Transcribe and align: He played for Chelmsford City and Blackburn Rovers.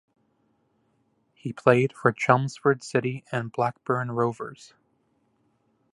He 1.35 1.53
played 1.53 1.93
for 1.93 2.11
Chelmsford 2.11 2.83
City 2.83 3.23
and 3.31 3.51
Blackburn 3.51 4.09
Rovers. 4.11 4.73